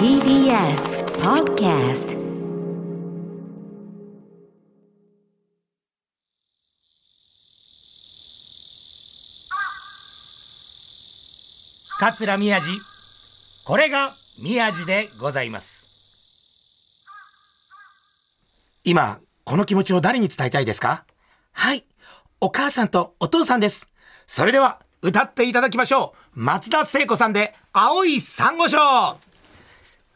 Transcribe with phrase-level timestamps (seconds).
[0.00, 2.16] TBS Podcast.
[11.98, 12.80] 桂宮治。
[13.66, 15.84] これが宮治でございます。
[18.84, 21.04] 今この気持ちを誰に伝えたいですか？
[21.52, 21.84] はい。
[22.40, 23.90] お母さんとお父さんです。
[24.26, 26.40] それでは歌っていただきましょう。
[26.40, 29.18] 松田聖子さんで青い珊瑚礁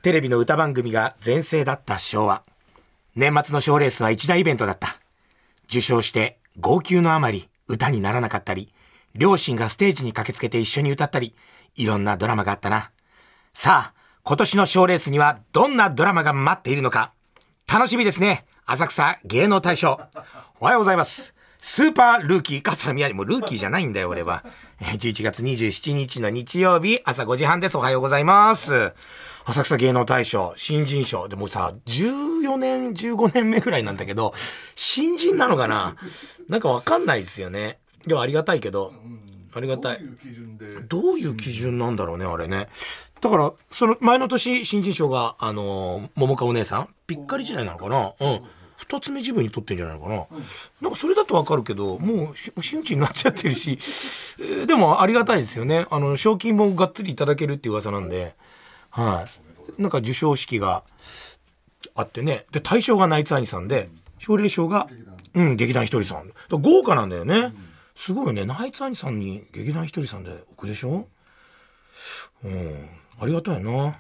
[0.05, 2.43] テレビの歌番組が全盛だった昭和
[3.17, 4.99] 年末の賞レースは一大イベントだった
[5.64, 8.68] 受賞して号泣のあまり歌にならなかったり
[9.14, 11.35] 両親がステージに駆けつけて一緒に歌ったり
[11.76, 12.90] いろんなドラマがあったな。
[13.54, 17.11] さあ、今年の賞レースにはどんなドラマが待っているのか。
[17.67, 18.45] 楽しみですね。
[18.67, 19.98] 浅草芸能大賞。
[20.61, 21.34] おはようございます。
[21.59, 23.14] スーパールーキー、桂宮治。
[23.14, 24.45] もルーキーじゃないんだよ、俺は。
[24.81, 27.79] 11月27日の日曜日、朝5時半です。
[27.79, 28.93] おはようございます。
[29.46, 31.29] 浅草芸能大賞、新人賞。
[31.29, 34.33] でもさ、14年、15年目ぐらいなんだけど、
[34.75, 35.97] 新人なのかな？
[36.48, 37.78] なんかわかんないですよね。
[38.06, 38.92] でもありがたいけど、
[39.55, 40.01] ありがたい。
[40.89, 42.69] どういう基準なんだろうね、あれね。
[43.20, 48.12] だから、その前の年、新人賞が、あのー桃香お姉さん、ぴっかり時代なのかな？
[48.20, 48.41] うん。
[48.77, 50.27] 二つ目自分に取ってんじゃないのかな、
[50.83, 53.79] なんかそれだとわかるけど、もうし、真打ちになっちゃってるし、
[54.41, 55.86] えーでもありがたいですよね。
[55.91, 58.34] あの、賞金もがっつりいただけるっていう噂なんで、
[58.95, 59.27] は
[59.78, 59.83] い。
[59.83, 60.84] なんか授賞式が
[61.97, 62.47] あってね。
[62.53, 64.89] で、大賞がナイツアニさんで、奨励賞が、
[65.34, 66.31] うん、劇団ひとりさん。
[66.51, 67.53] 豪華なんだよね。
[67.97, 68.45] すごいよね。
[68.45, 71.09] ナイツアニさんに劇団ひとりさんで置くでしょ？
[72.45, 72.89] うん。
[73.20, 73.97] ありがたいな。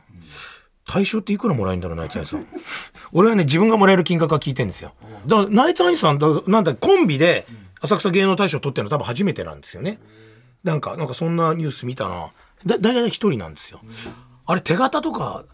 [0.86, 2.46] 大賞っていくらもらえるんだろう、ナイツアニさん。
[3.12, 4.94] 俺はね、自分がもらえる金額は聞いてんですよ。
[5.26, 7.46] だから、ナイツアニさん、だなんだ、コンビで
[7.80, 9.98] 浅草芸能大賞取ってるの多分初めてなんですよね。
[10.62, 12.32] なんか、なんかそんなニュース見たな。
[12.66, 13.80] だ、大体一人なんですよ。
[14.46, 15.44] あれ、手形とか、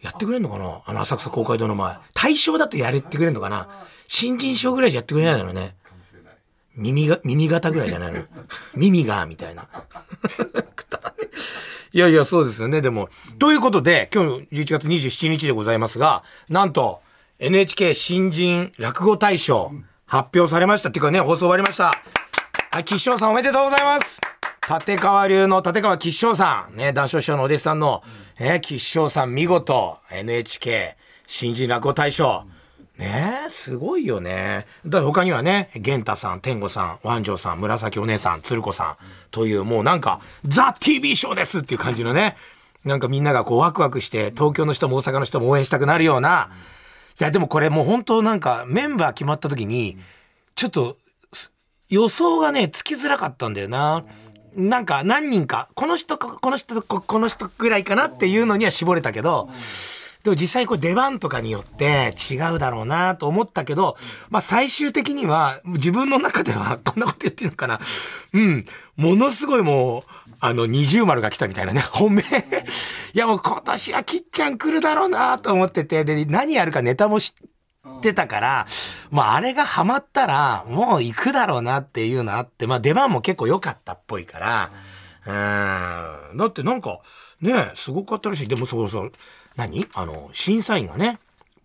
[0.00, 0.82] やってくれんのかな？
[0.86, 1.96] あの浅草公会堂の前。
[2.14, 3.68] 大賞だってやれってくれんのかな？
[4.06, 5.76] 新人賞ぐらいじゃやってくれないだろうね。
[6.76, 8.22] 耳が、耳型ぐらいじゃないの
[8.76, 9.64] 耳が、みたいな。
[9.64, 11.28] くだらねえ
[11.92, 12.80] いやいや、そうですよね。
[12.80, 13.08] でも、
[13.38, 17.02] ということで、今日11月27日でございますが、なんと、
[17.40, 19.72] NHK 新人落語大賞
[20.06, 20.90] 発表されました。
[20.90, 21.94] っていうかね、放送終わりました。
[22.70, 24.20] はい、吉祥さんおめでとうございます。
[24.68, 28.02] 立川流の立川吉祥さん、ね、談笑師匠のお弟子さんの、
[28.38, 30.94] え吉祥さん見事、NHK
[31.26, 32.44] 新人落語大賞。
[32.98, 34.66] ねえ、すごいよね。
[34.84, 38.96] だ他にはね、玄太さん、天狗さん、万丈さん、紫お姉さん、鶴子さん、
[39.30, 42.36] というもうなんか、ザ・ TV ショーですっていう感じのね、
[42.84, 46.50] なんかみんながこうワクワクして、東京の人も大阪の人も応援したくなるような、
[47.18, 49.96] いやでもこれもう本当なんかメンバー決まった時に、
[50.56, 50.98] ちょっと、
[51.88, 54.04] 予想がね、つきづらかったんだよな。
[54.58, 59.48] なんか何人か、この人か、この人こ、この人ぐらいかなっていうのには絞れたけど、
[60.24, 63.96] でも実際こう出番とかによって違うだろうなと思ったけど、
[64.30, 67.78] まあ最終的には自分の中では こんなこと言ってるのかな。
[68.32, 68.66] うん。
[68.96, 72.22] ものすごいもう、あの二重丸が来たみたいなね、本命。
[73.14, 77.32] いやもう今年はきっちゃん来るだろうなと思ってて、で、何やるかネタも知
[77.98, 78.66] ってたから、
[79.10, 84.70] まああれがハマったらもう行くだろうなっていうのあって、まあ出番も結構良かったっぽいから、
[85.26, 86.36] うん。
[86.36, 87.00] だってなんか、
[87.40, 88.48] ね、すごかったらしい。
[88.48, 89.12] でもそうそう、
[89.56, 89.86] 何？
[89.94, 91.18] あの、審査員がね、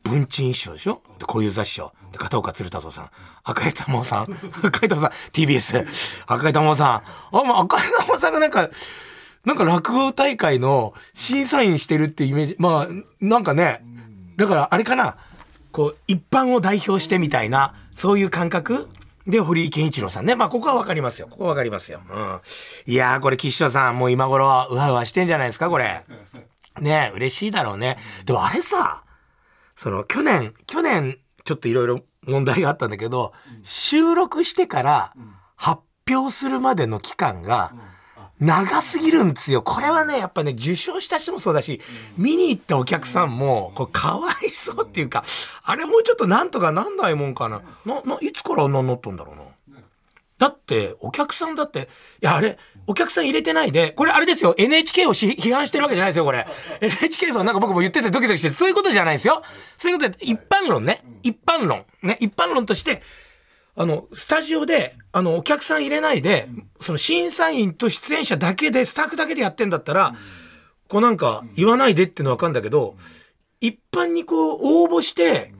[0.04, 1.02] 文鎮師匠でしょ？
[1.18, 1.94] で、小遊三師匠。
[2.12, 3.10] で、片岡鶴太郎さん。
[3.44, 4.28] 赤井玉緒さん。
[4.64, 5.12] 赤井玉緒さん。
[5.32, 5.88] TBS。
[6.28, 6.90] 赤井玉緒さん。
[6.90, 8.70] あ、まあ、赤井玉緒さんがなんか、
[9.46, 12.56] なんか落語大会の審査員してるっていうイメージ。
[12.60, 12.88] まあ、
[13.22, 13.82] なんかね、
[14.36, 15.16] だからあれかな。
[15.74, 18.88] こう、一般を代表してみたいな、そういう感覚？
[19.28, 20.36] で、堀井健一郎さんね。
[20.36, 21.28] まあ、ここはわかりますよ。
[21.30, 22.02] ここはわかりますよ。
[22.10, 22.40] うん。
[22.86, 26.04] いやー、これ、岸田さん、もう今頃、うわうわしてんじゃないですか、これ。
[26.80, 27.98] ね、嬉しいだろうね。
[28.26, 29.04] でもあれさ、
[29.76, 35.14] その、去年、去年、ちょっといろいろ問題があったんだけど、収録してから
[35.56, 37.74] 発表するまでの期間が、
[38.40, 39.62] 長すぎるんですよ。
[39.62, 41.80] これはね、やっぱね、受賞した人もそうだし、
[42.18, 45.24] 見に行ったお客さんも、これかわいそうっていうか、
[45.64, 47.62] あれもうちょっとなんとかなんないもんかな。
[47.86, 49.44] な、な、いつからあんなになったんだろうな。
[50.40, 51.88] だって、お客さんだって、
[52.22, 56.46] いや、あれ、お客さん入れてないで、これあれですよ、NHK をし批判してるわけじゃないですよ、これ。
[56.82, 59.42] NHK さんなんか僕も言っててドキドキしてる、そういうことじゃないですよ。
[59.78, 61.02] そういうことで、一般論ね。
[61.22, 61.86] 一般論。
[62.02, 63.02] ね、一般論として、
[63.76, 66.48] あの、スタジオで、あの、お客さん入れないで、
[66.80, 70.14] その審査員と出演者だけで、スタッフだけでやってんだったら、
[70.88, 72.96] こうなんか、言わないでってのはわかるんだけど、
[73.62, 75.54] 一般にこう、応募して、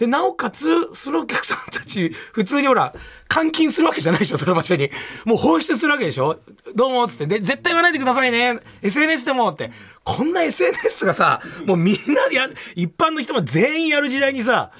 [0.00, 2.94] で、なおかつ、そのお客さんたち、普通にほら、
[3.32, 4.90] 監禁するわけじゃないでしょ、その場所に。
[5.26, 6.38] もう放出するわけでしょ
[6.74, 7.26] どうも、つって。
[7.26, 8.60] で、絶対言わないでくださいね。
[8.80, 9.70] SNS でも、って。
[10.02, 14.72] こんな SNS がさ、もうみんなやる、一般の人も全員やる時代にさ、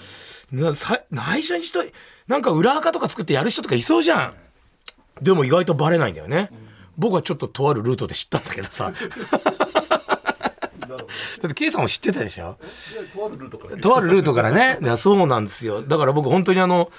[0.75, 1.81] さ内緒にしと
[2.26, 4.35] なんか裏垢とか作ってやる人とかいそうじゃん。
[5.23, 6.50] でも意外とバレないんだよね。
[6.97, 8.93] 僕はちょっととあるルートで知ったんだけどさ。
[10.88, 10.97] だ
[11.47, 12.58] って K さんも知ってたでしょ？
[13.14, 16.91] とあるルートからとあるルートからねいやそうなんですよだから僕本当にあの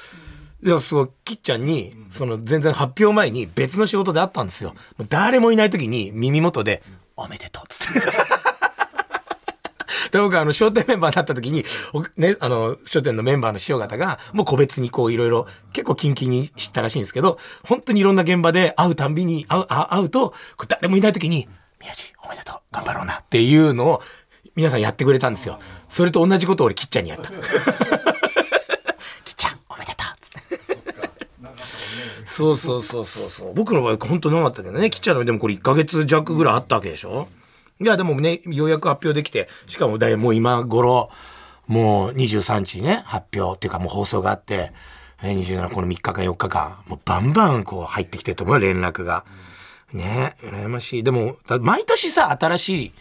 [0.63, 4.73] いやすごいきっちゃんにその全然発表前に別の仕事で会ったんですよ
[5.09, 6.81] 誰もいない時に耳元で
[7.17, 8.01] 「おめでとう」っつって。
[10.11, 11.63] で僕あの商店メンバーになった時に、
[12.17, 20.33] ね、あの商店のメンバーの師匠方がもう個別にこういろいろ結構キンキンに知ったらしいんですけど本当にいろんな現場で会うたんびに会う会うと
[20.67, 21.47] 誰もいない時に
[21.79, 24.01] 「宮地おめでとう頑張ろうな」っていうのを
[24.55, 25.59] 皆さんやってくれたんですよ。
[25.87, 27.29] それと同じことを俺、きっちゃんにやった。
[27.31, 27.37] きっ
[29.33, 30.39] ちゃん、おめでとうつって。
[32.25, 33.53] そうそうそうそうそう。
[33.53, 34.89] 僕の場合、本当なかったけどね。
[34.89, 37.29] きっちゃんのでもこれ1ヶ月弱ぐらいあったわけでしょ？
[37.81, 41.09] いや、でもね、ようやく発表できて、しかもだいもう今頃、
[41.67, 44.71] もう23日ね、発表っていうかもう放送があって、
[45.21, 49.25] 27この3日間4日間、もうバンバンこう入ってきてると思う連絡が。
[49.93, 51.03] ね羨ましい。
[51.03, 52.93] でも、毎年さ、新しい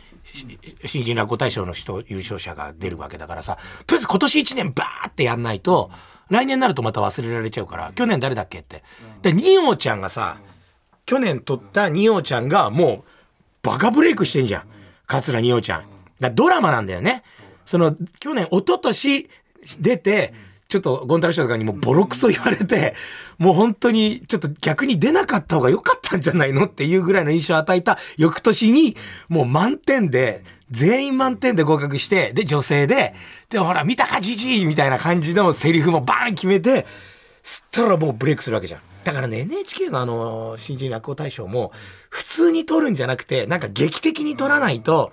[0.87, 3.57] 新人落語大賞の人、優勝者が出るわけだからさ、
[3.87, 5.91] とりあえず今年1年バーってやんないと、
[6.29, 8.83] 来年になるとまた忘れられちゃうから、去年誰だっけって。
[9.23, 10.39] で、ニオちゃんがさ、
[11.07, 13.20] 去年撮ったニオちゃんがもう、
[13.63, 14.63] バカブレイクしてんじゃん。
[15.07, 15.85] 桂二葉ちゃん。
[16.21, 17.23] だドラマなんだよね。
[17.67, 19.29] その、去年、一昨年
[19.81, 20.33] 出て、
[20.69, 22.95] ちょっとゴンタラ師匠とかにもボロクソ言われて、
[23.39, 28.97] もう本当にちょっと逆に出なかった方が良かったんじゃないのっていうぐらいの印象を与えた翌年に、
[29.29, 33.15] もう満点で、全員満点で合格して、で、女性で、
[33.49, 36.87] で、ほら、見たかじじいみたいな感じのセリフもバーン決めて、
[37.43, 38.81] すったらもうブレイクするわけじゃん。
[39.05, 41.73] だからね、NHK のあの、新人落語大賞も、
[42.11, 45.13] 普通に取るんじゃなくて、なんか劇的に取らないと、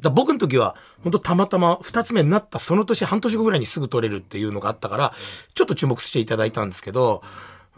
[0.00, 5.12] だ僕の時は、本当たまたま二つ目になったその年、半年後ぐらいにすぐ取れるっていうのがあったから、
[5.54, 7.22] ちょっと注目していただいたんですけど、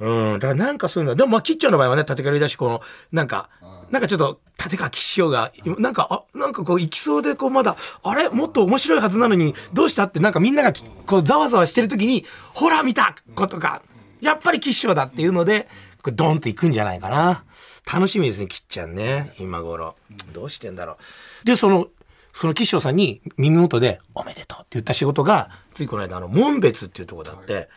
[0.01, 2.81] うん、だからなんかそういうの、でもまあ、キッチョンの場合はね、立川だし、この、
[3.13, 3.49] なんか、
[3.91, 8.29] なんかちょっと、立川吉祥が、なんか、あ、なんかこう、行きそうで、こう、まだ、あれ？
[8.29, 10.05] もっと面白いはずなのに、どうした？
[10.05, 10.73] って、なんかみんなが、
[11.07, 13.15] こう、ざわざわしてる時に、ほら見た！
[13.35, 13.83] ことが、
[14.21, 15.69] やっぱり吉祥だっていうので、
[16.03, 17.45] これドンって行くんじゃないかな。
[17.93, 19.97] 楽しみですね、きっちゃんね、今頃。
[20.33, 20.99] どうしてんだろ
[21.43, 21.47] う。
[21.47, 21.89] で、その、
[22.35, 27.69] その吉祥さんに耳元で、おめでとうって言った仕事が、ついこの間、あの、門別っていうとこだって、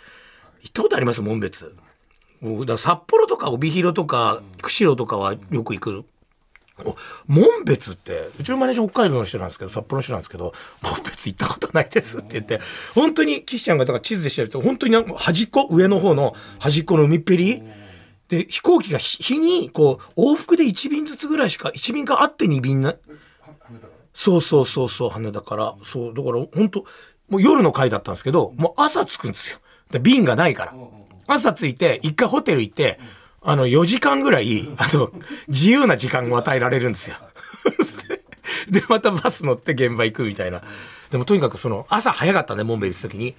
[0.62, 1.22] 行ったことあります？
[1.22, 1.76] 門別。
[2.66, 6.06] だ札幌とか帯広とか釧路とかはよく行く。
[7.28, 12.60] 門別って、うちのマネージャー北海道の人なんですけど、札幌の人なんですけど、門別行ったことないですって言って、
[12.94, 17.64] 本当に岸ちゃんがだから地図でしてると、本当に端っこ、上の方の端っこの海っぺり、
[18.30, 22.96] で、飛行機が日に、こう、往復で1便ずつぐらいしか、1便があって2便な、
[24.14, 25.76] そうそうそうそう、羽だから。
[25.84, 26.86] そう、だから本当
[27.30, 29.60] もう夜の回だったんですけど、もう朝着くんですよ。
[29.90, 30.76] で便がないから。
[31.28, 33.00] 朝着いて、一回ホテル行って、
[33.44, 35.12] あの、4時間ぐらい、あの、
[35.48, 37.16] 自由な時間を与えられるんですよ。
[38.70, 40.62] で、またバス乗って現場行くみたいな。
[41.10, 43.36] でもとにかくその、朝早かったね、モンベイ行く時に。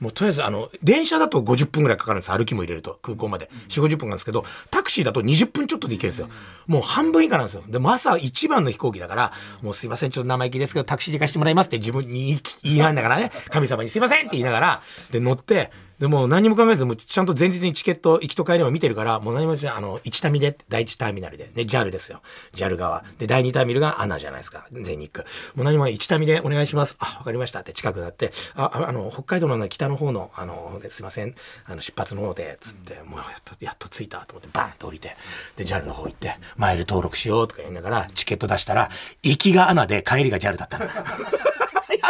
[0.00, 3.48] もうとりあえずあの、電車だと50分ぐらいかかるんです歩きも入れると、空港まで。
[3.68, 6.28] 4、50分なんですけど、タクシーだと20分ちょっとで行けるんですよ。
[6.66, 7.62] もう半分以下なんですよ。
[7.68, 9.32] でも朝一番の飛行機だから、
[9.62, 22.20] もうすいません、ちょっと生意気ですけど、タクシーで行かせてもらいますって自分に言い合いながらね、神様にすいませんって言いながら、で、乗って、でも何も考えず、もうちゃんと前日にチケット、行きと帰りも見てるから、もう何もせん、あの、1タミで、第1ターミナルで、ね、JAL ですよ。
[22.54, 23.02] JAL 側。
[23.18, 24.66] で、第2ターミルがアナじゃないですか。
[24.72, 25.26] 全日空。
[25.54, 26.96] もう何も1タミでお願いします。
[26.98, 31.34] あ、わかりましたって近くなって、あ、あの、北海道の北の方の、あの、すいません、
[31.64, 35.16] あの、出発の方で、つって、もうやっと、やっと着いたと思って、バーンと降りて、
[35.56, 38.90] で、JAL の方行って、マイル登録しようとか言いながら、チケット出したら、
[39.22, 40.84] 行きがアナで帰りが JAL だったの。
[40.92, 40.92] や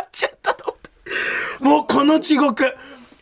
[0.01, 1.65] っちゃったと思って。
[1.65, 2.65] もうこの地獄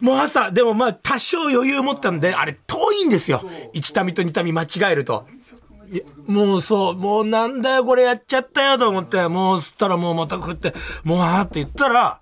[0.05, 3.41] もう朝、でもまあ多少余裕持ったんで、あれ遠いんですよ。
[3.73, 5.27] 1民と2民間違えると。
[6.27, 12.21] もうそう、もうなんだよこれやっちゃったよと思って、もう吸ったらもうまた食って、もうあーって言ったら、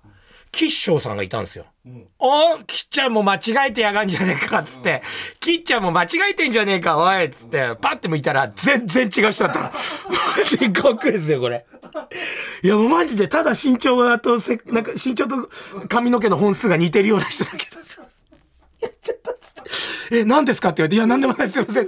[0.53, 1.65] 吉祥さんがいたんですよ。
[1.85, 5.01] うん、おきっちゃんも間違えてやがんじゃねえか、つって。
[5.39, 7.75] きっちゃんも間違えてんじゃねえか、おい、つって。
[7.81, 9.71] パッて向いたら、全然違う人だったの。
[10.45, 11.65] すごくですよ、これ。
[12.61, 15.49] いや、もうマジで、ただ身長がとせ、なんか身長と
[15.89, 18.03] 髪の毛の本数が似てるような人だけどさ。
[18.79, 20.17] やっちゃったっつって。
[20.19, 21.87] え、何ですかって言われて、いや、何でもないすいません。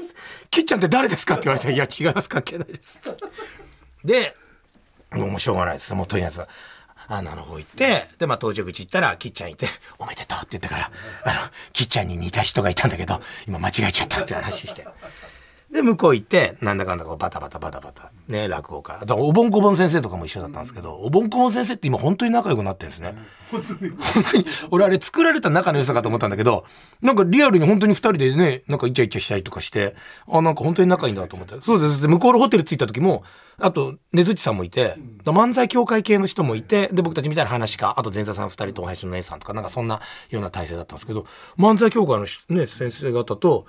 [0.50, 3.15] きっちゃんって誰ですかって言われて、いや、違います、関係ないです。
[4.03, 4.36] で、
[5.12, 5.93] もうしょうがないです。
[5.93, 6.41] もうとりあえず。
[7.07, 9.67] あの方行って、で、まあ、到着口行ったら、きっちゃんいて、
[10.00, 10.91] おめでとうって言ってから、
[11.24, 11.39] あの、
[11.74, 14.88] きっちゃんに似た人がいたんだけど、今間違えちゃったって話して。
[15.72, 19.00] で、向こう行って、なんだかんだこうバタバタバタバタ、ね、落語家。
[19.00, 23.15] だから、おぼんこぼん先生とかも一緒だったんですけど、おぼんこぼん先生って今本当に仲良くなってるんですね。
[23.51, 26.65] 本当に、俺あれ作られた仲の良さかと思ったんだけど、
[27.01, 29.95] なんかリアルに本当に二人でね、なんかイチャイチャしたりとかして、
[30.27, 31.55] あ、なんか本当に仲いいんだと思って。
[31.62, 32.01] そうです。
[32.01, 33.24] で、向こうのホテル着いた時も、
[33.57, 34.95] あと、ねずっちさんもいて、
[35.25, 41.25] 漫才協会系の人もいて、で、僕たちみたいな話か、あと前座さん二人とお林の姉さんとか、なんかそんなような体制だったんですけど、
[41.57, 43.65] 漫才協会のしね、先生方と、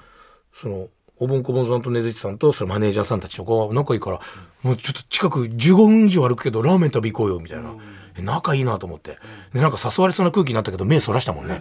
[0.52, 4.20] その、おぼんこぼんさんとねずちさんと、そのマネージャーさんたちとか、仲いいから、
[4.62, 7.74] もうちょっと近く15分以上歩くけど、ラーメン食べ行こうよ、みたいな。
[8.22, 9.18] 仲いいなと思って。
[9.52, 11.60] で、なんか誘われそうな空気になったけど、目そらしたもんね。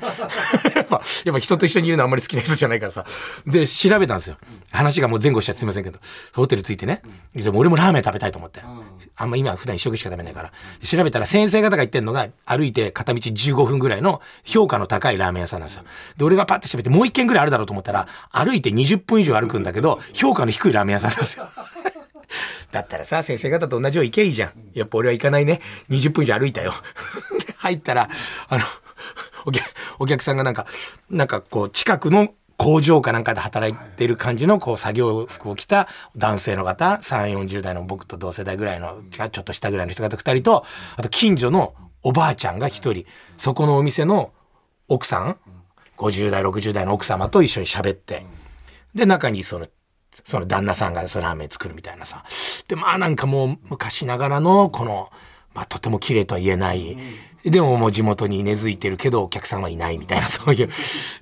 [0.85, 3.05] やっぱ、やっぱ人と一緒にいるのあんまり好きな人じゃないからさ。
[3.45, 4.37] で、調べたんですよ。
[4.71, 5.99] 話がもう前後しちゃってすみませんけど、
[6.33, 7.01] ホテル着いてね。
[7.33, 8.61] でも俺もラーメン食べたいと思って。
[9.15, 10.51] あんま今普段一食しか食べないから。
[10.83, 15.83] 調べたら先生方が言ってるのが、歩いて片道15分ぐらいの評価の高いラーメン屋さんなんですよ。
[16.17, 21.47] で、俺がパッて調べてもう一軒ぐらいあるだろうと思ったら、歩いて20分以上歩くんだけど、評価の低いラーメン屋さんなんですよ。
[22.71, 24.51] だったらさ、先生方と同じよう行けばいいじゃん。
[24.73, 25.61] やっぱ俺は行かないね。
[25.89, 26.73] 20分以上歩いたよ。
[27.45, 28.09] で、入ったら、
[28.49, 28.63] あの、
[29.45, 29.65] お客、
[29.99, 30.65] お客さんがなんか、
[31.09, 43.05] なんかこう、近くの工場かなんかで働いてる感じの、こう、作業服を着た男性の方、3、40代の僕と同世代ぐらいの、ちょっと下ぐらいの人方2人と、あと近所のおばあちゃんが1人、
[43.37, 44.31] そこのお店の
[44.87, 45.37] 奥さん、
[45.97, 48.25] 50代、60代の奥様と一緒に喋って、
[48.93, 49.67] で、中にその、
[50.23, 52.23] その旦那さんがそのラーメン作るみたいなさ。
[52.67, 55.11] で、まあなんかもう昔ながらの、この、
[55.53, 56.97] まあとても綺麗とは言えない。
[57.45, 60.69] でももう地元に根付いてるけどお客さんはいないみたいな、 そういう。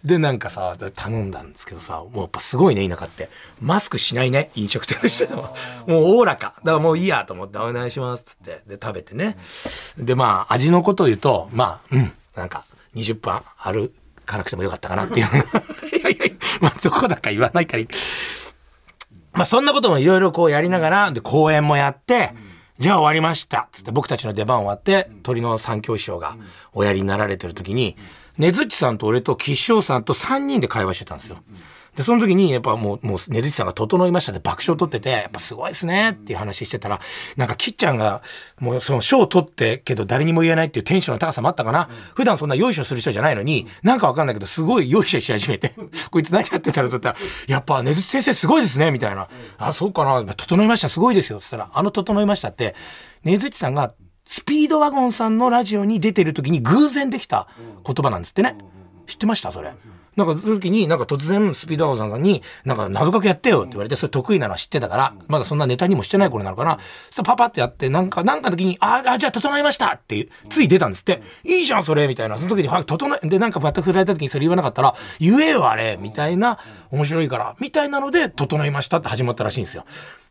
[0.04, 3.30] で、なんかさ、頼んだんですけどさ、もうやっぱすごいね、田舎って。
[3.62, 5.56] マスクしないね、飲食店でしても。
[5.86, 6.56] もうおおらか。
[6.60, 8.62] だからもういいやと思って、お願いします、つって。
[8.68, 9.38] で、食べてね。
[9.98, 12.64] で、まあ、味のことを言うと、まあ、うん、なんか、
[12.96, 13.92] 20分歩
[14.26, 15.26] かなくてもよかったかなっていう。
[15.26, 16.26] いやいや、
[16.62, 17.84] まあ、どこだか言わないから。
[19.34, 22.34] まあそんなこともいろいろこうやりながら、で、公演もやって、
[22.80, 26.38] じゃあ終わりましたつって僕たちの出番終わって、鳥の三教師匠が
[26.74, 27.96] おやりになられてる時に、
[28.38, 31.38] ねずっちさんと俺と吉祥さんと3人で会話してたんですよ。
[31.96, 37.00] で、その時に、やっぱもう、もう、ねずちさんが整いましたって爆笑取ってて、やっぱすごいですねっていう話してたら、
[37.38, 38.24] なんか、きっちゃんが、
[38.60, 41.90] もう、その賞を取って、けど誰にも言えないっていうテンションの高さもあったかな。
[42.16, 45.72] 普段そんなよいしょする人じゃないのに、なんかわかんないけど、すごいよいしょし始めて、
[46.10, 47.16] こいつ何やってたらと思ったら、
[47.48, 49.28] やっぱ、ねずち先生すごいですねみたいな。
[49.58, 51.40] あ、そうかな整いました、すごいですよ。
[51.40, 52.76] つったら、あの整いましたって、
[53.24, 53.94] ねずちさんが、
[54.26, 57.48] スピードワゴンさんのラジオに出てる時に偶然できた
[57.86, 58.58] 言葉なんですってね。
[59.06, 59.52] 知ってました？
[59.52, 59.74] それ。
[60.16, 66.78] なんか、その時に、なんか突然、スピードワゴンさんに、なんか、謎かけやってよって言われて、それ得意なのは知ってたから、まだそんなネタにもしてない頃なのかな。
[67.10, 71.22] そパパってやって、なんか、なんかの時に、ああ、じゃあ整いましたっていう、つい出たんですって。
[71.44, 72.38] いいじゃん、それみたいな。
[72.38, 76.60] その時に、はい、整え、で、なんかまた振られた時にそれ言わなかったら、言えよ、あれみたいな、
[76.92, 79.86] 面白いから、みたいなので、整いましたって始まったらしいんですよ。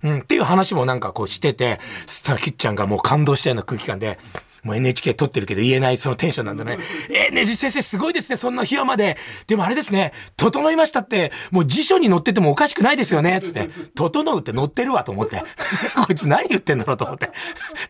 [0.04, 4.18] うん、っていう話もなんかこうしてて、そしたらキッちゃんがもう感動したような空気感で、
[4.62, 6.78] もう NHK 撮ってるけど言えないそのテンションなんだね。
[7.10, 9.16] えー、ねじ先生すごいですね、そんな日まで。
[9.48, 13.68] でもあれですね、整いましたって、もう辞書に載っててもおかしくないですよね、つって。
[13.96, 15.42] 整うって載ってるわと思って。
[15.96, 17.30] こいつ何言ってんだろうと思って。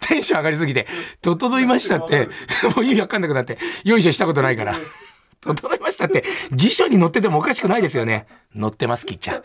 [0.08, 0.86] テンション上がりすぎて、
[1.20, 2.28] 整いましたって、
[2.74, 4.76] もう意味わかんなくなって、よいしょしたことないから。
[5.42, 8.26] 整いましたって、辞書に載っててもおかしくないですよね。
[8.58, 9.42] 載ってます、きっちゃん。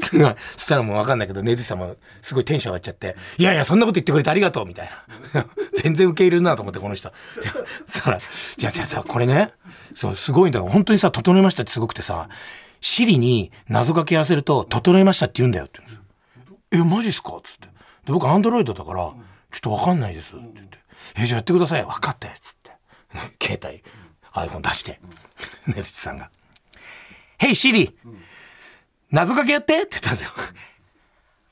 [0.00, 0.34] すごい。
[0.56, 4.90] そしたらもうわかんないけど、ねずさんもすごいテンション上がっちゃって、いやいや、そんなこと言ってくれてありがとう、みたい
[5.34, 5.46] な。
[5.74, 7.10] 全然受け入れるなと思って、この人。
[7.86, 8.20] そしたら、
[8.56, 9.52] じゃあ、じゃあさ、これね、
[9.94, 10.66] そう、すごいんだよ。
[10.68, 12.28] 本当にさ、整いましたってすごくてさ、
[12.80, 15.98] シリに謎かけやらせると、整いましたって言うんだよって言うんで
[16.74, 16.82] すよ。
[16.84, 17.40] え、マジっすか？
[17.42, 17.68] つって。
[18.06, 20.34] で、僕、アンドロイドだから、ちょっとわかんないです。
[20.34, 20.78] って言って。
[21.16, 21.82] え、じゃあやってください。
[21.84, 22.34] 分かったよ。
[22.40, 22.72] つって。
[23.40, 23.82] 携帯、
[24.34, 25.00] iPhone 出して。
[25.66, 26.30] ねずちさんが。
[27.38, 27.96] ヘイ、シリ
[29.10, 30.30] 謎かけやってって言ったんですよ。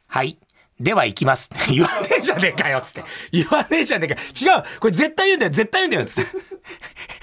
[0.06, 0.38] はい。
[0.80, 1.50] では行きます。
[1.68, 3.04] 言わねえじゃねえかよつって。
[3.32, 4.20] 言わねえじゃねえか。
[4.20, 6.30] 違うこれ絶対言うんだよ絶対言うんだよつって。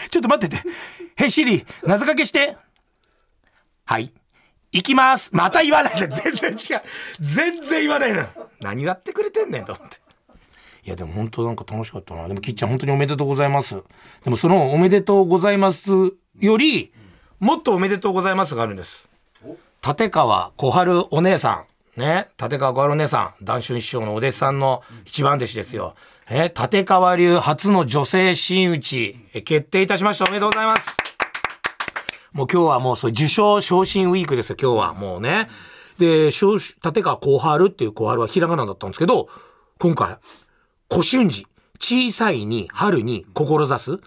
[0.10, 0.64] ちょっと待ってて。
[1.16, 2.56] ヘイ、シリ謎かけして。
[3.86, 4.14] はい。
[4.72, 5.36] 行きます。
[5.36, 6.08] また言わないで。
[6.08, 6.82] 全然違う。
[7.20, 8.26] 全然言わないの。
[8.60, 9.98] 何やってくれてんねんと思って。
[10.88, 12.30] いや、でも本当なんか楽しかったな。
[12.30, 13.84] でも、きっちゃん本当におめでとうございます。
[14.24, 15.92] でも、そのおめでとうございます
[16.40, 16.94] より、
[17.42, 19.10] もっとおめでとうございますがあるんです。
[19.86, 21.66] 立川小春お姉さ
[21.98, 22.00] ん。
[22.00, 22.30] ね。
[22.42, 23.44] 立川小春お姉さん。
[23.44, 25.94] 談春師匠のお弟子さんの一番弟子ですよ。
[26.30, 30.24] え、立川流初の女性真打ち、決定いたしました。
[30.24, 30.96] おめでとうございます。
[32.32, 34.94] もう今日はもうそう、受賞昇進ウィークですよ、今日は。
[34.94, 35.50] もうね。
[36.00, 39.28] で、立川小春っていう小春はひらがなだったんですけど、
[39.80, 40.18] 今回、
[40.90, 41.48] 小春寺、
[41.80, 44.00] 小さいに春に志す。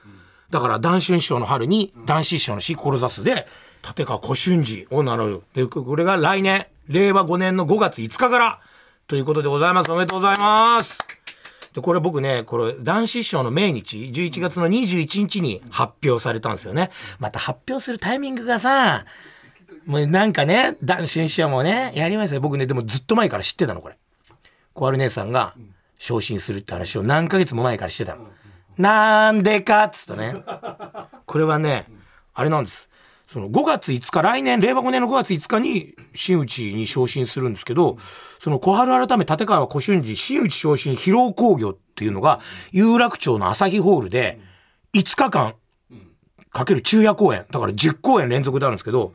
[0.50, 3.46] だから、談春師匠の春に、談志師匠の志志すで、
[3.86, 5.42] 立川古春寺を名乗る。
[5.54, 8.60] で、これが来年、令和5年の5月5日から、
[9.06, 9.92] ということでございます。
[9.92, 11.04] おめでとうございます。
[11.74, 16.90] で、これ僕ね、これ、男子師匠の命日、11月の21日に発表されたんですよね。
[17.20, 19.04] また発表するタイミングがさ、
[19.86, 22.40] もうなんかね、男子師匠もね、やりますよ。
[22.40, 23.96] 僕ね、でもずっと前から知ってたの、これ。
[24.74, 25.54] 小春姉さんが
[26.00, 28.26] 昇進するって話を何ヶ月も前からしてたの。
[28.78, 30.32] なんでかっつとね。
[31.26, 31.84] これはね、
[32.32, 32.88] あれなんです。
[33.26, 37.98] その5月5日、来年、令和5年の5月5日に真打ちに昇進するんですけど、
[38.38, 42.40] その小春改め立川古春寺真打ち昇進披露工業っていうのが、
[42.72, 44.40] 有楽町の朝日ホールで
[44.94, 45.54] 5日間
[46.50, 47.44] かける昼夜公演。
[47.50, 49.12] だから10公演連続であるんですけど、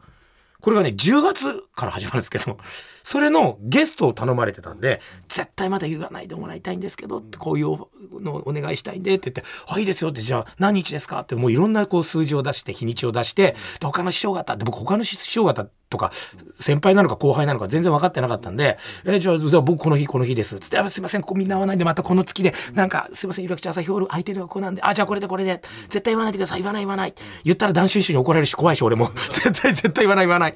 [0.66, 2.58] これがね、10月から始まるんですけど、
[3.04, 7.78] それのゲストを頼まれてたんで、絶対まだ言わないでもらいたいんですけど、こういう
[8.20, 16.12] のをお願いしたいんで、って言って、あ、いいですよって、じゃあ何日ですかって、もういろんなこう数字を出して、日にちを出して、他の師匠方、って僕他の師匠方とか、
[16.60, 20.60] 先輩なのか後輩なのか全然分かってなかったんで、えじゃあ、僕この日この日です。
[20.60, 27.14] つって、すいません、ここみんな合わないんで、またこの月で、なんか、すいません、有楽町朝日ホール空いてる子なんで、あ、じゃあこれでこれで、絶対言わないでください、言わない言わない。
[27.44, 29.10] 言ったら男子師に怒られるし、怖いし、俺も。
[29.32, 30.54] 絶対絶対言わない言わない。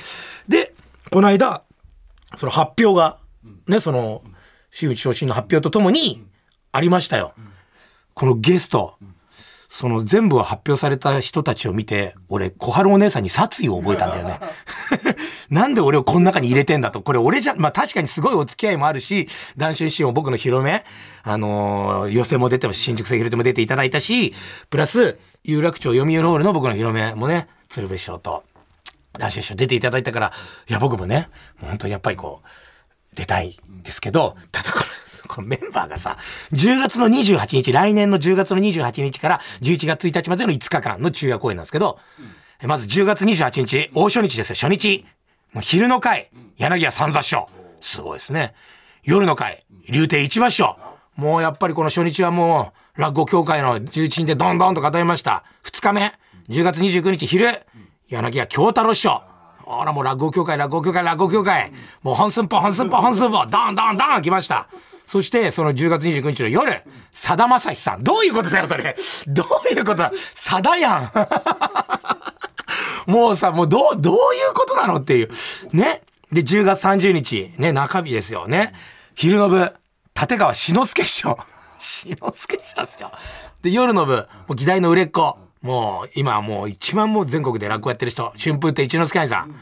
[0.48, 0.74] で、
[1.12, 1.63] この間、
[2.36, 3.17] その発表が、
[3.67, 4.24] ね、その、
[4.71, 6.24] 真打ち昇進の発表とともに、
[6.71, 7.33] ありましたよ。
[8.13, 8.95] このゲスト、
[9.69, 14.39] その全部を発表された人たちを見て、俺、小春お姉さんに殺意を覚えたんだよね。
[15.51, 17.01] なんで俺をこの中に入れてんだと。
[17.01, 20.83] これ俺じゃ、まあ確かにすごいお付き合いもあるし、男子師匠僕の広め、
[21.23, 24.33] あのー、寄せも出ても、新宿セキュリティも出ていただいたし、
[24.71, 28.43] プラス、有楽町読売ホールの僕の広めもね、鶴瓶師匠と、
[29.19, 30.33] 男子師匠出ていただいたから、
[30.67, 31.29] いや僕もね、
[31.61, 34.85] 本当にやっぱりこう、出たいんですけど、ただこれ、
[35.29, 36.17] このメンバーがさ、
[36.51, 42.00] 10月の28日、来年の10月の28日から11月1日までの5日間の中夜公演なんですけど、
[42.62, 45.05] うん、まず10月28日、大初日ですよ、初日。
[45.53, 47.48] もう昼の会、柳家三座師匠。
[47.79, 48.53] すごいですね。
[49.03, 50.77] 夜の会、竜亭一馬師匠。
[51.15, 55.43] もうやっぱりこの初日はもう、落語協会の重鎮でどんどんと語りました。
[55.63, 56.13] 2日目、
[56.50, 57.62] 10月29日昼、
[58.08, 59.21] 柳家京太郎師匠。
[59.71, 61.71] あらもう落語協会、落語協会、落語協会。
[62.01, 64.67] もう本寸法、本寸法、本寸法、ドンドンドン来ました。
[65.10, 68.04] そして、その10月29日の夜、さだまさしさん。
[68.04, 68.95] どういうことだよ、それ。
[69.26, 70.12] どういうことだ？
[70.36, 71.12] さだやん。
[73.10, 74.17] もうさ、もうどう、どうい
[74.52, 75.32] うことなのっていう。
[75.74, 76.04] ね？
[76.32, 78.72] で、10月30日、ね、中日ですよね？
[79.15, 79.74] 昼の部、
[80.15, 81.39] 立川志の輔師匠。
[81.80, 83.12] 志の輔師匠ですよ。
[83.63, 85.39] で、夜の部、もう議題の売れっ子。
[85.63, 89.56] もう、今もう一番もう全国で落語やってる人、春風亭一之輔兄さん。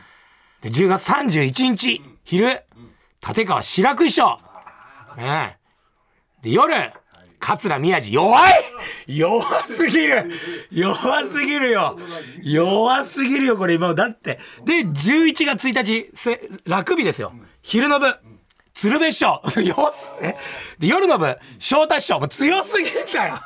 [0.60, 2.64] で、10月31日、昼、
[3.26, 4.38] 立川志らく師匠。
[5.18, 5.58] ね
[6.42, 6.74] で、夜、
[7.40, 10.32] 桂宮治、弱い弱すぎる
[10.72, 11.98] 弱すぎるよ
[12.44, 13.94] 弱すぎるよ、これ今。
[13.94, 14.40] だって。
[14.64, 17.34] で、11月1日、せ、楽日ですよ。
[17.62, 18.08] 昼の部、
[18.74, 19.42] 鶴瓶師匠。
[19.64, 20.38] 弱す、ね。
[20.80, 22.20] で、夜の部、翔太師匠。
[22.20, 23.40] もう強すぎんだよ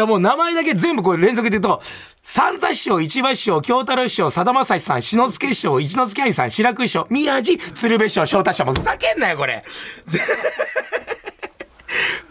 [0.00, 1.82] だもう名前だけ全部これ連続で言うと、
[2.22, 8.64] 三座師匠、一馬師匠、京太郎師匠、さだまさしさん、志の輔師匠、一之輔兄さん、白く師匠、宮治、鶴瓶師匠、翔太師匠。
[8.64, 9.64] もうふざけんなよ、これ。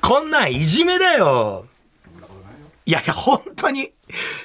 [0.01, 1.65] こんなんいじめだよ。
[2.85, 3.91] いやいや、本当に。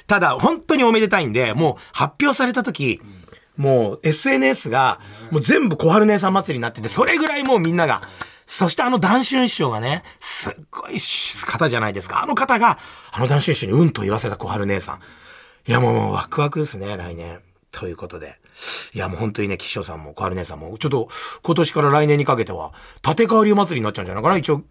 [0.07, 3.01] ただ、本当におめでたいんで、もう発表された時、
[3.57, 4.99] もう SNS が、
[5.31, 8.01] もう全部小春姉さん祭りになってて、それぐらいもうみんなが、
[8.45, 10.97] そしてあの談春師匠がね、すっごい
[11.47, 12.21] 方じゃないですか。
[12.21, 12.77] あの方が、
[13.11, 14.99] あの談春師匠にうんと言わせた小春姉さん。
[15.67, 17.41] いやもうワクワクですね、来年。
[17.71, 18.39] ということで。
[18.93, 21.09] いやもう本当にね、岸翔さんも小春姉さんも、ちょっと
[21.43, 22.73] 今年から来年にかけては、
[23.05, 24.37] 立川流祭りになっちゃうんじゃないかな。
[24.37, 24.63] 一応、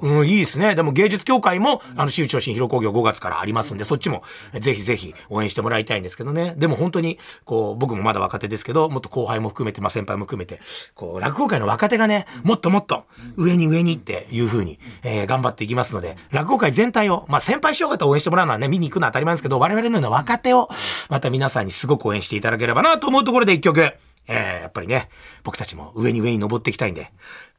[0.00, 0.74] うん、いいですね。
[0.74, 4.22] でも芸術協会も、あの、新内新広工業5月からありますんで、そっちも
[4.58, 6.54] ぜひぜひ応援してもらいたいんですけどね。
[6.56, 10.60] でも本当に、こう、僕もまだ若手ですけど、もっと後輩も含めて、まあ先輩も含めて、
[10.94, 13.04] こう、落語界の若手がね、もっともっと
[13.36, 20.68] 上に上にっていう風に、えー、頑張っていきますので、落語界全体を、まあ先輩師匠方応援してもらうのはね、見に行くのは当たり前ですけど、我々のような若手を、
[21.08, 25.10] また皆さんにすごく応援していただければなと思うところで一曲、えー、やっぱりね、
[25.44, 27.12] 僕たちも上に上に登っていきたいんで、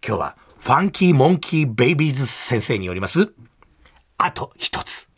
[0.04, 3.32] 今日はファンキーモンキーベイビーズ先生によります、
[4.18, 5.10] あと一つ。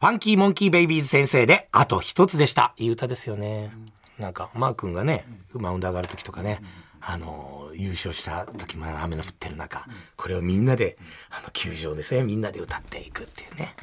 [0.00, 2.74] ファンキーモンキーベイビーズ先生で、あと一つでした。
[2.76, 3.70] いい歌ですよね。
[4.18, 6.60] なんか、マー君がね、マウンド上がる時とかね、
[7.00, 9.86] あの、優勝した時、まだ雨の降ってる中、
[10.16, 10.98] これをみんなで、
[11.30, 13.74] あの、球場ですね、みんなで歌っていくっていうね、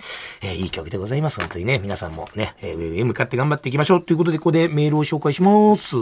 [0.41, 1.39] えー、いい曲でございます。
[1.39, 4.01] 本当にね、皆さんもね、えー、上へ向かって頑張っていきましょう。
[4.03, 5.95] ということで、ここでメールを紹介します。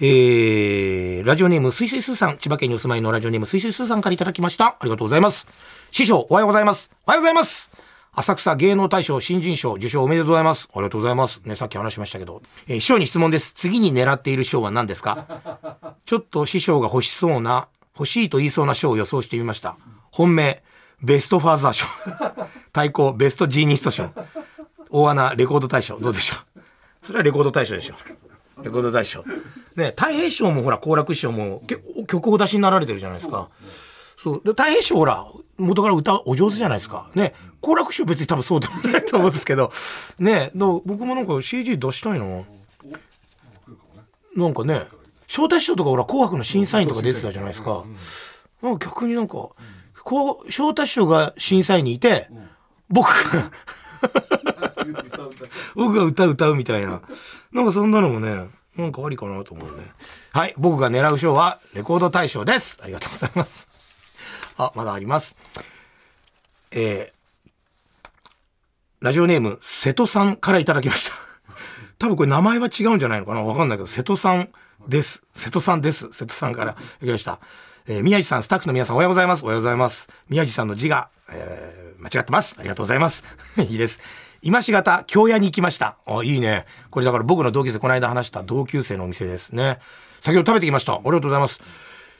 [0.00, 4.66] えー、ラジオネーム、すいすいすーさん、千葉県にお住まいのラジオネーム、すいすいすーさんからいただきました。
[4.66, 5.46] ありがとうございます。
[5.90, 6.90] 師匠、おはようございます。
[7.06, 7.83] おはようございます。
[8.16, 10.68] 浅草芸能大賞新人賞受賞おめでとうございます。
[10.72, 11.40] ありがとうございます。
[11.44, 12.42] ね、さっき話しましたけど。
[12.68, 13.52] えー、師匠に質問です。
[13.54, 15.26] 次に狙っている賞は何ですか？
[16.06, 17.66] ちょっと師匠が欲しそうな、
[17.98, 19.76] 欲しいと言いそうな賞を予想してみました。
[20.12, 20.62] 本命、
[21.02, 21.86] ベストファーザー賞。
[22.72, 24.10] 対抗、ベストジーニスト賞。
[24.90, 25.98] 大穴、レコード大賞。
[25.98, 26.60] どうでしょう？
[27.02, 27.94] それはレコード大賞でしょ。
[28.62, 29.24] レコード大賞。
[29.74, 31.62] ね、太平賞もほら、好楽師匠も
[32.06, 33.48] 曲を出しになられてるじゃないですか。
[34.16, 34.40] そう。
[34.44, 35.26] で、太平賞ほら、
[35.58, 37.10] 元から歌お上手じゃないですか。
[37.14, 37.34] ね。
[37.60, 39.70] 好楽師匠別に多分そうでもないと思うんですけど。
[40.18, 40.50] ね。
[40.54, 42.24] 僕もなんか CD 出したいな。
[44.36, 44.82] なんかね、
[45.28, 47.84] 招待師匠とかほら、紅白の審査員とか出てたじゃないですか。
[48.62, 49.50] なんか逆になんか、
[50.02, 52.28] こう、招待師匠が審査員にいて、
[52.88, 53.50] 僕が
[55.74, 57.02] 僕が歌歌うみたいな。
[57.52, 59.92] なんかそんなのもね、なんかありかなと思うね。
[60.32, 60.54] はい。
[60.56, 62.80] 僕が狙う賞はレコード大賞です。
[62.82, 63.68] ありがとうございます。
[64.56, 65.36] あ、まだあります。
[66.70, 67.44] えー、
[69.00, 71.16] ラジオネーム、瀬戸さんからいただきました。
[71.98, 73.42] 多分これ名前は違うんじゃないのかな？
[73.42, 74.48] わかんないけど、瀬戸さん
[74.88, 75.22] です。
[75.34, 76.12] 瀬戸さんです。
[76.12, 77.40] 瀬戸さんからいただきました。
[77.86, 79.44] えー、宮地さん、スタッフの皆さんおはようございます。
[79.44, 80.08] おはようございます。
[80.28, 82.56] 宮地さんの字が、えー、間違ってます。
[82.58, 83.24] ありがとうございます。
[83.58, 84.00] いいです。
[84.40, 85.96] 今しがた、京屋に行きました。
[86.06, 86.66] あ、いいね。
[86.90, 89.78] これだから僕の同級生、この間話した同級生のお店ですね。
[90.20, 90.94] 先ほど食べてきました。
[90.94, 91.60] ありがとうございます。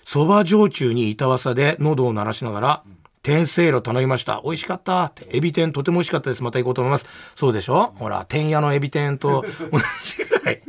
[0.04, 2.82] 蕎麦焼酎に板わさで喉を鳴らしながら、
[3.22, 4.42] 天せいろ頼みました。
[4.44, 5.26] 美味しかったって。
[5.32, 6.42] エビ天とても美味しかったです。
[6.42, 7.06] また行こうと思います。
[7.34, 7.94] そうでしょ？
[7.96, 10.62] ほら、天屋のエビ天と同じぐらい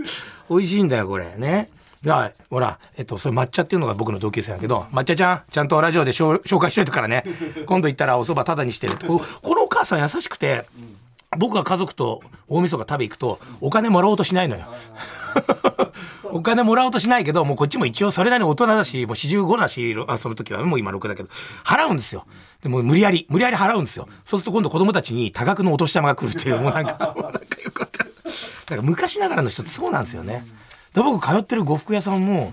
[0.49, 1.69] 美味しいんだよ、これね。
[2.05, 2.35] はい。
[2.49, 7.23] ほら、えっと、それ抹茶っていうのが僕の同級生やけど、抹茶ちゃん、ちゃんとラジオで紹介しといてからね。
[7.65, 9.21] 今度行ったらお蕎麦タダにしてるこ
[9.55, 10.65] のお母さん優しくて、
[11.37, 14.67] 僕が家族と大晦日食べ行くと、お金もらおうとしないのよ。
[16.35, 21.29] お金もらおうとしないけど、もうこっちも一応それなりに大人だし、もう45だし、あその時はもう今6だけど、
[21.63, 22.25] 払うんですよ。
[22.61, 24.07] でも無理やり、無理やり払うんですよ。
[24.25, 28.05] そうすると今度子供たちに多額のお年玉が来るっていう、もうなんか、 なんかよかった。
[28.75, 30.45] なんか昔ながらの人ってそうなんですよね。
[30.93, 32.51] で僕通ってる呉服屋さんも、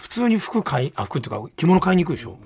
[0.00, 2.38] 普通に服買い、あ、服っていうか着物買いに行くでしょ。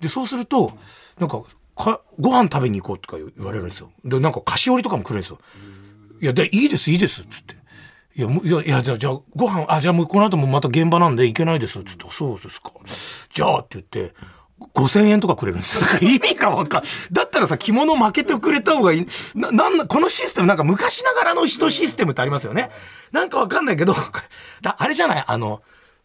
[0.00, 0.72] で、そうすると、
[1.18, 1.42] なんか、
[1.84, 3.90] か、ご飯食べに行こうとか言われるんですよ。
[4.04, 5.38] で、なんか菓子折りとかも来るんですよ。
[6.20, 7.56] いや、で、いいです、いいです、つって。
[8.16, 12.72] いや、いや、いや、じゃあ、じゃあ、ご飯、あ、じゃあもうこの後もまた現場なんで行けないです、つって、そうですか。
[13.30, 14.14] じゃあ、って言って、
[14.74, 16.08] 5000円とかくれるんですよ。
[16.10, 16.82] 意味がわかん。
[17.12, 19.06] だったらさ、着物負けてくれた方がいい。
[19.36, 22.70] な、なんこのシステムなんか昔ながらの人システムってありますよね。
[23.12, 23.94] なんかわかんないけど、
[24.60, 25.24] だあれじゃない？
[25.24, 25.62] あの、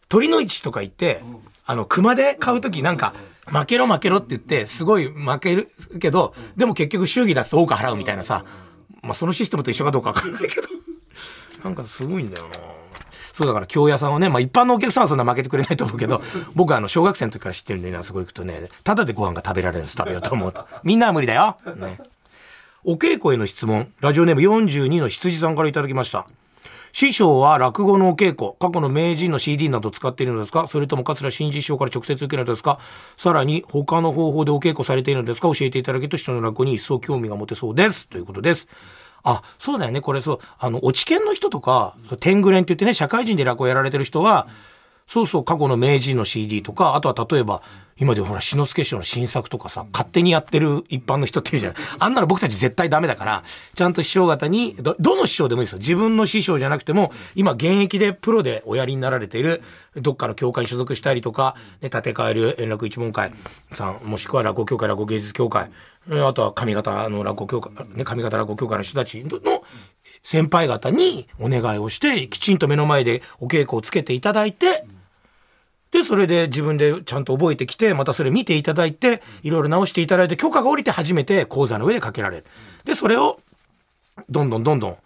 [0.08, 1.20] 鳥の市とか行って、
[1.66, 3.12] あの、熊で買うときなんか、
[3.46, 5.68] 負けろ負けろって言って、すごい負ける
[6.00, 8.44] けど、でも結局祝儀出すと多く払うみたいなさ、
[9.02, 10.68] まあそのシステムと一緒かどうかわかんないけど。
[11.62, 12.54] なんかすごいんだよな
[13.32, 16.22] そうだから京屋さんはね、まあ一般のお客さんはそんな負けてくれないと思うけど、
[16.54, 20.66] 僕はあの小学生の時から知ってるんでね、そこ行くとね、ただでご飯が食べられるんです、食べようと思うと。
[20.84, 21.56] みんなは無理だよ。
[21.76, 21.98] ね。
[22.84, 26.26] お稽古への質問、ラジオネーム42の羊さんからいただきました。
[26.94, 30.68] 師匠は落語のお稽古、過去の名人の CD など使っているのですか？
[30.68, 32.78] それとも桂新次師匠から直接受けるのですか？
[33.16, 35.52] さらに他の方法でお稽古されているのですか？
[35.52, 38.08] 教えていただけると人の落語に一層興味が持てそうです。
[38.08, 38.68] ということです。
[39.24, 40.02] あ、そうだよね。
[40.02, 44.46] これそう、あの、落ち研の人とか、天狗連って言ってね、社会人で落語やられてる人は、
[45.06, 47.62] そうそう、過去の名人の CD とか、あとは例えば、
[47.96, 51.78] 今でほら、志の輔師匠の新作とかさ、勝手にやってる一般の人っているじゃない。
[52.00, 53.44] あんなの僕たち絶対ダメだから、
[53.76, 55.78] ちゃんと師匠方に、ど、どの師匠でもいいですよ。
[55.78, 59.62] 自分の師匠じゃなくても、今現役でプロでおやりになられている、
[59.94, 63.32] どっかの協会に所属したりとか、ね、立て替える円楽一門会
[63.70, 65.70] さん、もしくは落語協会、落語芸術協会、
[66.10, 69.62] あとは上方の落語協会、ね、上方落語協会の人たちの
[70.24, 74.84] 先輩方にお願いをして、きちんと目の前でお稽古をつけていただいて、
[75.94, 82.46] で、それで自分でちゃんと覚えてきて、またそれ見ていただいて、いろいろ直していただいて、許可が下りて初めて講座の上でかけられる。
[82.84, 83.38] で、それを、
[84.28, 84.96] どんどんどんどん、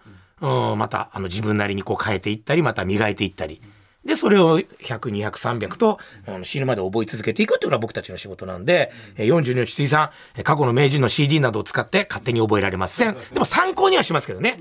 [0.72, 3.60] うん、また、あの、自分なりにこう変えていったり、また磨いていったり。
[4.02, 13.14] で、それを100、200、300と、あの死ぬまで覚え続けていくっていうのは僕たちの仕事なんで、うん、42の筒井さん、過去の名人の CD などを使って勝手に覚えられません。
[13.34, 14.58] でも参考にはしますけどね。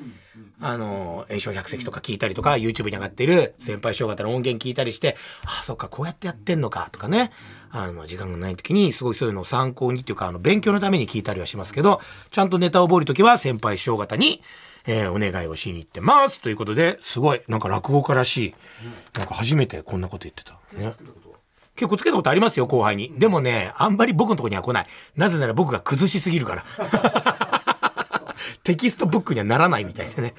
[0.59, 5.15] あの、炎症百席とか聞いたりとか、YouTube に上がってる先輩将方の音源聞いたりして、
[5.45, 7.31] ああ、そっか、こうやってやってんのか、とかね。
[7.69, 14.41] あの、時間がない時に、すごいそういうのを参考にっていうか、あの、勉強のために聞いたりはしますけど、ちゃんとネタを覚える時は先輩師匠方に、
[14.87, 18.55] えー、お願いをしに行ってますということで、すごい、なんか落語家らしい。
[19.17, 20.59] なんか初めてこんなこと言ってた。
[20.75, 20.95] ね。
[21.75, 23.13] 結構つけたことありますよ、後輩に。
[23.17, 24.87] でもね、あんまり僕のとこには来ない。
[25.15, 27.46] なぜなら僕が崩しすぎるから。
[28.63, 30.33] テキストブックにはならないみたいですね。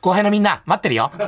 [0.00, 1.12] 後輩のみんな、待ってるよ。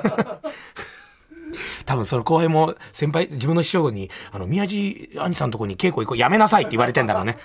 [1.87, 7.37] 多分その後輩も先輩、自分の師匠に、あの、宮地兄さんのとこに稽古行こう、やめなさいって言われてんだろうね。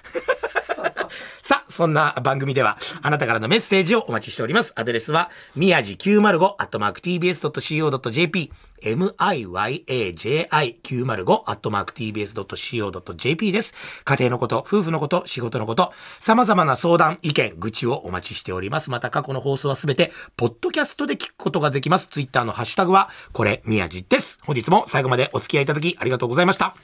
[1.71, 4.73] そんな番組では、あなたからのメッセージをお待ちしております。
[4.75, 13.73] アドレスは、宮地905、アットマーク tbs.co.jp、miyaji905、アットマーク tbs.co.jp です。
[14.03, 18.89] 家庭のこと、夫婦のこと、仕事のこと、様々な相談、意見、愚痴をお待ちしております。
[18.89, 22.07] また過去の放送はすべて、ポッドキャストで聞くことができます。
[22.07, 24.39] ツイッターのハッシュタグは、これ、宮地です。
[24.43, 26.75] 本日も最後までお付き合いいただき、ありがとうございました。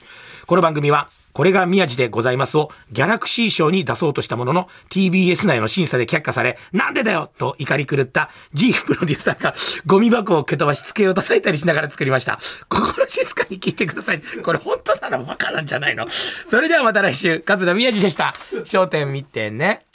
[0.46, 9.54] この番組は、これが宮地でございますをギャラクシー賞に出そうとしたものの TBS 内の審査で却下され、なんでだよと怒り狂った G プロデューサーが
[9.86, 12.38] ゴミ箱を蹴飛ばし机を叩いたりしながら作りました。
[12.68, 14.20] 心静かに聞いてください。
[14.42, 16.06] これ本当ならバカなんじゃないの？
[16.10, 18.34] それではまた来週、桂宮地でした。
[18.64, 19.87] 焦点見てね。